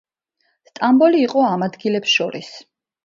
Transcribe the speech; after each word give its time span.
სტამბოლი 0.69 1.21
იყო 1.25 1.43
ამ 1.49 1.67
ადგილებს 1.67 2.17
შორის. 2.19 2.51